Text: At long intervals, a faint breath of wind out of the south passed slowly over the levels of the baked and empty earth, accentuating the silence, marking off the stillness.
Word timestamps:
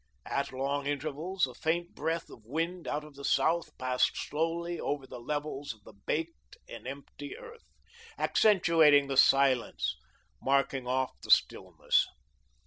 At 0.25 0.51
long 0.51 0.87
intervals, 0.87 1.45
a 1.45 1.53
faint 1.53 1.93
breath 1.93 2.27
of 2.31 2.43
wind 2.43 2.87
out 2.87 3.03
of 3.03 3.13
the 3.13 3.23
south 3.23 3.77
passed 3.77 4.17
slowly 4.17 4.79
over 4.79 5.05
the 5.05 5.19
levels 5.19 5.75
of 5.75 5.83
the 5.83 5.93
baked 5.93 6.57
and 6.67 6.87
empty 6.87 7.37
earth, 7.37 7.65
accentuating 8.17 9.09
the 9.09 9.15
silence, 9.17 9.95
marking 10.41 10.87
off 10.87 11.11
the 11.21 11.29
stillness. 11.29 12.07